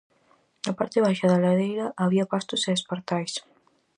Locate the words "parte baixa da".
0.79-1.41